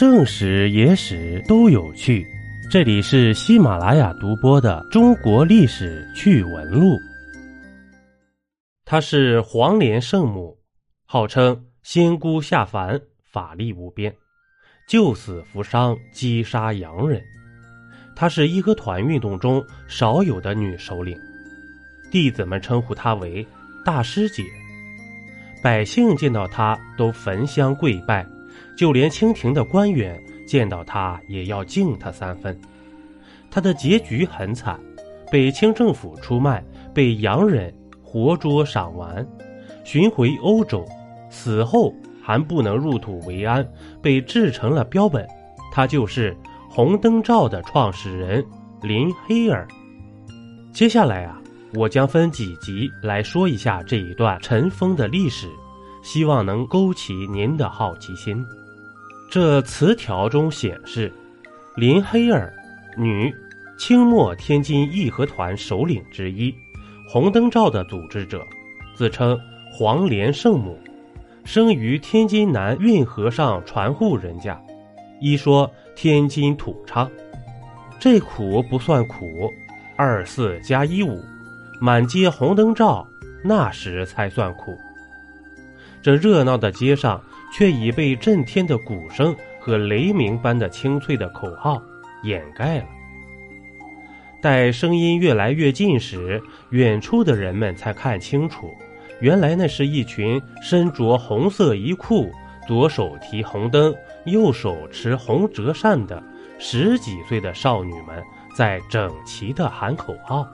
[0.00, 2.26] 正史、野史都有趣。
[2.70, 6.86] 这里是喜马拉雅独播的《中国历史趣闻录》。
[8.86, 10.56] 她是黄莲圣母，
[11.04, 12.98] 号称仙姑下凡，
[13.30, 14.10] 法力无边，
[14.88, 17.22] 救死扶伤，击杀洋人。
[18.16, 21.14] 她是义和团运动中少有的女首领，
[22.10, 23.46] 弟子们称呼她为
[23.84, 24.42] 大师姐。
[25.62, 28.26] 百姓见到她都焚香跪拜。
[28.76, 32.58] 就连清廷的官员见到他也要敬他三分。
[33.50, 34.78] 他的结局很惨，
[35.30, 39.26] 被清政府出卖，被洋人活捉赏玩，
[39.84, 40.86] 寻回欧洲，
[41.30, 43.66] 死后还不能入土为安，
[44.00, 45.26] 被制成了标本。
[45.72, 46.36] 他就是
[46.68, 48.44] 红灯照的创始人
[48.82, 49.66] 林黑儿。
[50.72, 51.40] 接下来啊，
[51.74, 55.48] 我将分几集来说一下这一段尘封的历史，
[56.02, 58.44] 希望能勾起您的好奇心。
[59.30, 61.12] 这词条中显示，
[61.76, 62.52] 林黑儿，
[62.96, 63.32] 女，
[63.78, 66.54] 清末天津义和团首领之一，
[67.08, 68.44] 红灯照的组织者，
[68.94, 69.38] 自称
[69.72, 70.76] 黄莲圣母，
[71.44, 74.60] 生于天津南运河上船户人家，
[75.20, 77.08] 一说天津土昌。
[78.00, 79.50] 这苦不算苦，
[79.96, 81.22] 二四加一五，
[81.80, 83.06] 满街红灯照，
[83.44, 84.76] 那时才算苦。
[86.02, 87.22] 这热闹的街上。
[87.52, 91.82] 却已被震天的鼓声和雷鸣般的清脆的口号
[92.22, 92.84] 掩盖了。
[94.40, 96.40] 待声音越来越近时，
[96.70, 98.72] 远处的人们才看清楚，
[99.20, 102.30] 原来那是一群身着红色衣裤、
[102.68, 103.92] 左手提红灯、
[104.26, 106.22] 右手持红折扇的
[106.56, 108.22] 十几岁的少女们
[108.54, 110.46] 在整齐地喊口号。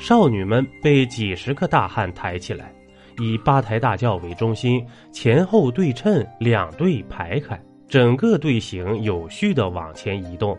[0.00, 2.72] 少女们被几十个大汉抬起来。
[3.20, 10.56] 以八抬大轿为中心，前后对称，两队排开，整个队形有序地往前移动。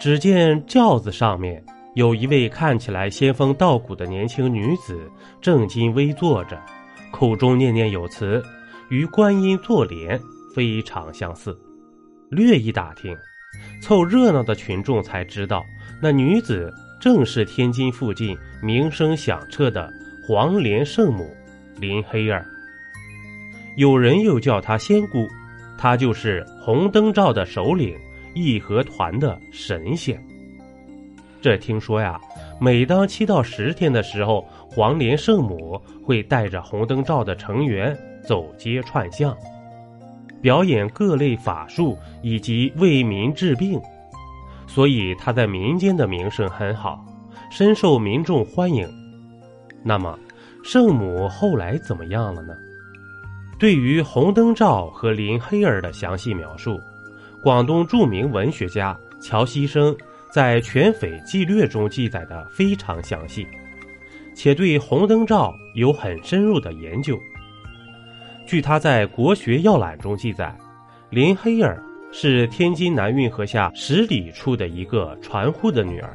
[0.00, 4.98] 只见轿子上面有一位看起来仙风道骨的年轻女子，
[5.40, 6.60] 正襟危坐着，
[7.12, 8.42] 口中念念有词，
[8.88, 10.18] 与观音坐莲
[10.54, 11.56] 非常相似。
[12.30, 13.16] 略一打听，
[13.80, 15.62] 凑热闹的群众才知道，
[16.02, 19.88] 那女子正是天津附近名声响彻的
[20.26, 21.30] 黄莲圣母。
[21.80, 22.44] 林黑儿，
[23.76, 25.26] 有人又叫她仙姑，
[25.78, 27.96] 她就是红灯照的首领，
[28.34, 30.22] 义和团的神仙。
[31.40, 32.20] 这听说呀，
[32.60, 39.34] 每当七到十天的时候，黄莲圣母会带着红灯照的成员走街串巷，
[40.42, 43.80] 表演各类法术以及为民治病，
[44.66, 47.02] 所以她在民间的名声很好，
[47.50, 48.86] 深受民众欢迎。
[49.82, 50.18] 那么。
[50.62, 52.54] 圣母后来怎么样了呢？
[53.58, 56.80] 对于红灯照和林黑儿的详细描述，
[57.42, 59.94] 广东著名文学家乔西生
[60.30, 63.46] 在《全匪纪略》中记载的非常详细，
[64.34, 67.18] 且对红灯照有很深入的研究。
[68.46, 70.56] 据他在《国学要览》中记载，
[71.10, 71.82] 林黑儿
[72.12, 76.14] 是天津南运河下十里处的一个船户的女儿，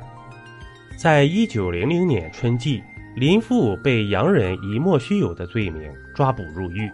[0.97, 2.81] 在一九零零年春季。
[3.15, 6.91] 林父被洋人以莫须有的罪名抓捕入狱，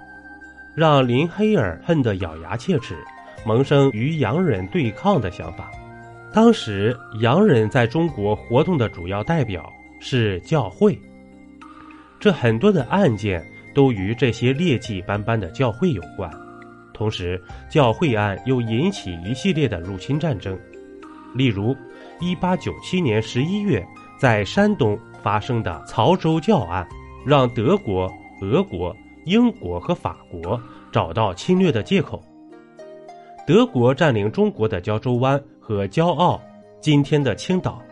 [0.76, 2.96] 让林黑儿恨得咬牙切齿，
[3.44, 5.72] 萌生与洋人对抗的想法。
[6.32, 9.68] 当时洋人在中国活动的主要代表
[10.00, 10.98] 是教会，
[12.20, 13.44] 这很多的案件
[13.74, 16.32] 都与这些劣迹斑斑的教会有关。
[16.94, 20.56] 同时，教会案又引起一系列的入侵战争，
[21.34, 21.76] 例如
[22.20, 23.84] 1897年11月
[24.22, 24.96] 在山东。
[25.24, 26.88] 发生的曹州教案，
[27.24, 28.12] 让德国、
[28.42, 28.96] 俄国、
[29.26, 30.60] 英国和法国
[30.92, 32.20] 找到侵略的借口。
[33.46, 36.42] 德国占领中国的胶州湾和骄傲，
[36.80, 37.84] 今天的青岛。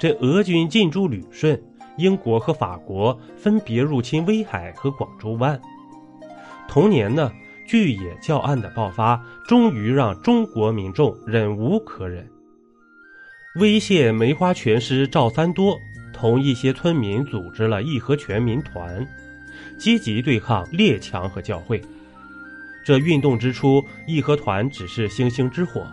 [0.00, 1.56] 这俄军进驻旅顺，
[1.96, 5.56] 英国和法国分别入侵威海和广州湾。
[6.68, 7.30] 同年呢，
[7.68, 12.28] 巨野教案的爆发，终于让中国民众忍无可忍。
[13.58, 15.78] 威县梅花拳师赵三多。
[16.12, 19.06] 同一些村民组织了义和拳民团，
[19.78, 21.80] 积极对抗列强和教会。
[22.84, 25.86] 这运动之初，义和团只是星星之火，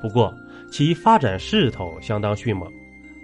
[0.00, 0.32] 不过
[0.70, 2.72] 其发展势头相当迅猛，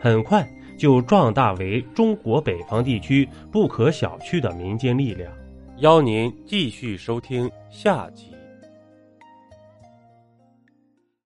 [0.01, 0.45] 很快
[0.77, 5.33] 就壮大为中国北方地区不可小觑的民间力量。
[5.79, 8.30] 邀您继续收听下集。